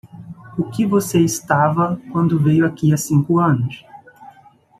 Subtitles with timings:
[0.57, 3.85] O que você estava quando veio aqui há cinco anos?